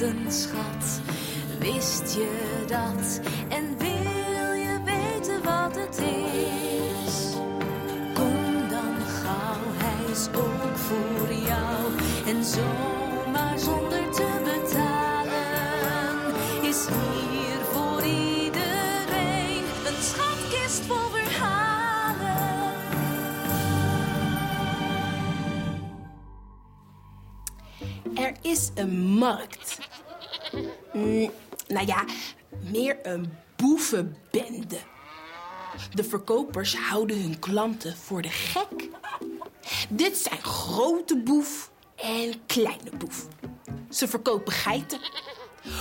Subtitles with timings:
[0.00, 1.00] een schat.
[1.58, 3.20] Wist je dat?
[3.48, 7.34] En wil je weten wat het is?
[8.14, 11.92] Kom dan gauw, hij is ook voor jou.
[12.26, 22.72] En zomaar zonder te betalen is hier voor iedereen een schatkist vol verhalen.
[28.14, 29.78] Er is een markt.
[30.94, 31.30] Mm,
[31.68, 32.04] nou ja,
[32.70, 34.78] meer een boevenbende.
[35.94, 38.88] De verkopers houden hun klanten voor de gek.
[39.88, 43.26] Dit zijn grote boef en kleine boef.
[43.90, 45.00] Ze verkopen geiten.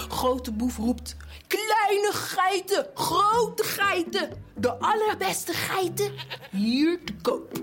[0.09, 1.15] Grote boef roept:
[1.47, 4.43] Kleine geiten, grote geiten.
[4.55, 6.13] De allerbeste geiten
[6.51, 7.61] hier te koop.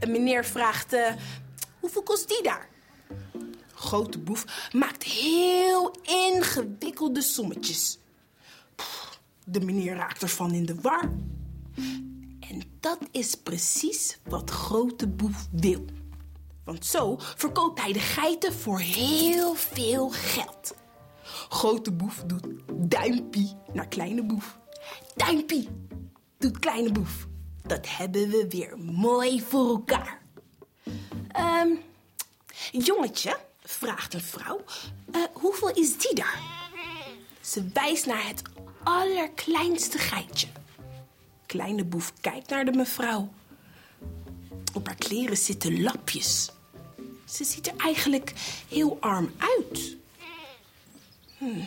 [0.00, 1.12] Een meneer vraagt: eh,
[1.80, 2.68] Hoeveel kost die daar?
[3.78, 7.98] Grote boef maakt heel ingewikkelde sommetjes.
[9.44, 11.12] De meneer raakt ervan in de war.
[12.40, 15.84] En dat is precies wat Grote Boef wil.
[16.64, 20.74] Want zo verkoopt hij de geiten voor heel veel geld.
[21.48, 24.58] Grote Boef doet duimpie naar Kleine Boef.
[25.16, 25.68] Duimpie
[26.38, 27.26] doet Kleine Boef.
[27.62, 30.22] Dat hebben we weer mooi voor elkaar.
[31.28, 31.68] Ehm,
[32.70, 33.36] jongetje,
[33.68, 34.64] vraagt een vrouw,
[35.12, 36.40] "Eh, hoeveel is die daar?
[37.40, 38.42] Ze wijst naar het
[38.82, 40.46] allerkleinste geitje.
[41.46, 43.32] Kleine boef kijkt naar de mevrouw.
[44.74, 46.50] Op haar kleren zitten lapjes.
[47.24, 48.32] Ze ziet er eigenlijk
[48.68, 49.96] heel arm uit.
[51.38, 51.60] Hm,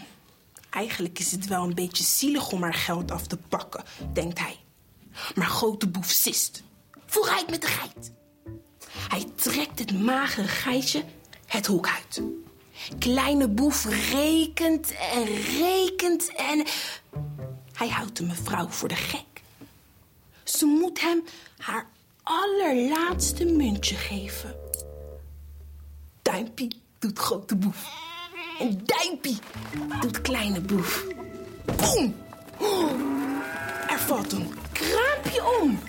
[0.69, 4.59] eigenlijk is het wel een beetje zielig om haar geld af te pakken, denkt hij.
[5.35, 6.63] Maar grote boef sist.
[7.05, 8.11] Vooruit met de geit.
[9.09, 11.03] Hij trekt het magere geitje
[11.51, 12.22] het hok uit.
[13.00, 15.25] Kleine boef rekent en
[15.59, 16.66] rekent en...
[17.73, 19.41] Hij houdt de mevrouw voor de gek.
[20.44, 21.23] Ze moet hem
[21.57, 21.88] haar
[22.23, 24.56] allerlaatste muntje geven.
[26.22, 27.89] Duimpie doet grote boef.
[28.59, 29.39] En Duimpie
[30.01, 31.06] doet kleine boef.
[31.66, 32.16] Boem!
[32.57, 32.91] Oh,
[33.89, 35.79] er valt een kraampje om.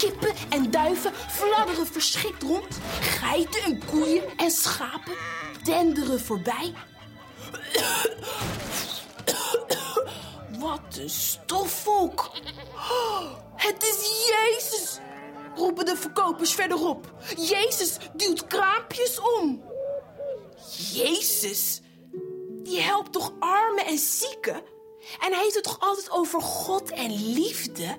[0.00, 2.78] Kippen en duiven fladderen verschrikt rond.
[3.00, 5.14] Geiten en koeien en schapen
[5.64, 6.74] denderen voorbij.
[10.58, 12.30] Wat een stofvolk.
[13.56, 14.98] Het is Jezus,
[15.54, 17.12] roepen de verkopers verderop.
[17.36, 19.62] Jezus duwt kraampjes om.
[20.92, 21.80] Jezus,
[22.62, 24.62] die helpt toch armen en zieken?
[25.20, 27.96] En hij heeft het toch altijd over God en liefde?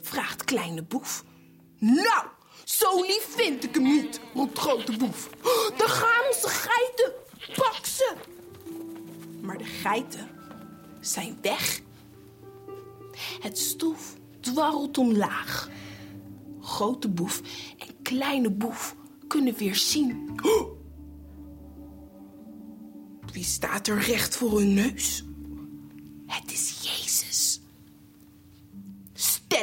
[0.00, 1.24] Vraagt kleine boef.
[1.78, 2.26] Nou,
[2.64, 5.30] zo lief vind ik hem niet, roept grote boef.
[5.76, 7.12] Dan gaan onze geiten,
[7.56, 8.14] pak ze.
[9.40, 10.28] Maar de geiten
[11.00, 11.80] zijn weg.
[13.40, 15.70] Het stof dwarrelt omlaag.
[16.60, 17.40] Grote boef
[17.78, 18.96] en kleine boef
[19.28, 20.34] kunnen weer zien.
[23.32, 25.24] Wie staat er recht voor hun neus?
[26.26, 27.60] Het is Jezus.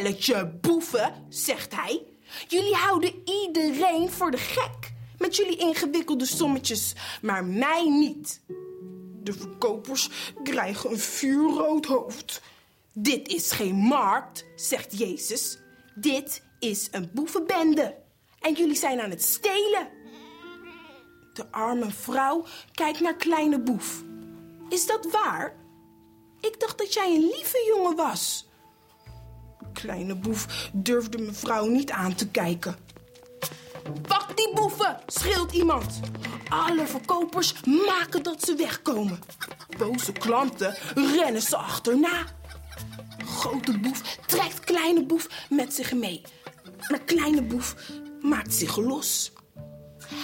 [0.02, 2.06] Stelletje boeven, zegt hij.
[2.48, 8.42] Jullie houden iedereen voor de gek met jullie ingewikkelde sommetjes, maar mij niet.
[9.24, 10.10] De verkopers
[10.44, 12.42] krijgen een vuurrood hoofd.
[12.94, 15.58] Dit is geen markt, zegt Jezus.
[15.96, 17.96] Dit is een boevenbende.
[18.40, 19.88] En jullie zijn aan het stelen.
[21.34, 24.04] De arme vrouw kijkt naar kleine boef.
[24.70, 25.56] Is dat waar?
[26.40, 28.50] Ik dacht dat jij een lieve jongen was.
[29.74, 32.76] Kleine boef durfde mevrouw niet aan te kijken.
[34.08, 36.00] Pak die boeven, schreeuwt iemand.
[36.50, 37.54] Alle verkopers
[37.88, 39.20] maken dat ze wegkomen.
[39.78, 42.26] Boze klanten rennen ze achterna.
[43.26, 46.22] Grote boef trekt kleine boef met zich mee.
[46.90, 47.76] Maar kleine boef
[48.22, 49.32] maakt zich los.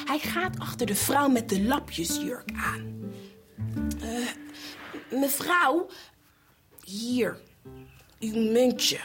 [0.05, 3.11] Hij gaat achter de vrouw met de lapjesjurk aan.
[4.01, 4.27] Eh,
[5.19, 5.89] mevrouw,
[6.83, 7.37] hier,
[8.19, 8.99] uw muntje.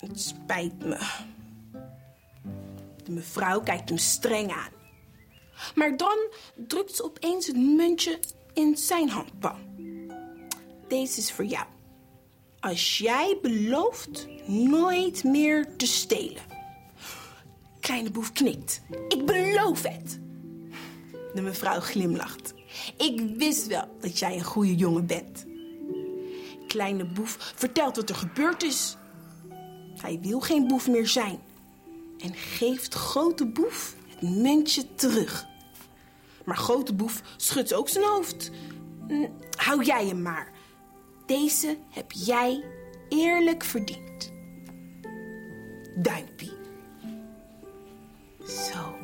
[0.00, 0.98] Het spijt me.
[3.04, 4.72] De mevrouw kijkt hem streng aan.
[5.74, 6.18] Maar dan
[6.54, 8.18] drukt ze opeens het muntje
[8.52, 9.58] in zijn handpalm.
[10.88, 11.66] Deze is voor jou.
[12.60, 16.42] Als jij belooft nooit meer te stelen.
[17.80, 18.82] Kleine boef knikt.
[19.08, 20.20] Ik beloof het.
[21.34, 22.54] De mevrouw glimlacht.
[22.96, 25.46] Ik wist wel dat jij een goede jongen bent.
[26.66, 28.96] Kleine boef vertelt wat er gebeurd is.
[30.00, 31.38] Hij wil geen boef meer zijn.
[32.18, 35.46] En geeft grote boef het muntje terug.
[36.44, 38.50] Maar grote boef schudt ook zijn hoofd.
[39.08, 40.52] Hm, hou jij hem maar.
[41.26, 42.64] Deze heb jij
[43.08, 44.32] eerlijk verdiend.
[45.96, 46.52] Duimpie.
[48.46, 48.94] Zo.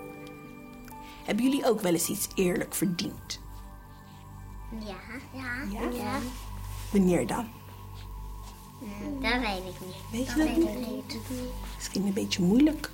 [1.25, 3.41] Hebben jullie ook wel eens iets eerlijk verdiend?
[4.87, 4.97] Ja.
[5.35, 5.89] Ja?
[5.93, 6.19] Ja.
[6.93, 7.49] Wanneer dan?
[9.21, 9.97] Dat weet ik niet.
[10.13, 11.19] Weet je dat niet?
[11.77, 12.91] Misschien een beetje moeilijk.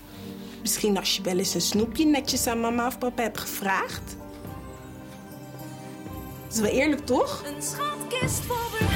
[0.60, 4.16] Misschien als je wel eens een snoepje netjes aan mama of papa hebt gevraagd.
[6.46, 7.42] Dat is wel eerlijk, toch?
[7.46, 8.88] Een schatkist vol